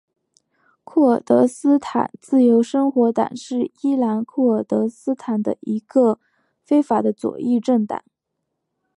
[0.83, 6.17] 库尔德斯坦自由生活党是伊朗库尔德斯坦的一个
[6.63, 8.03] 非法的左翼政党。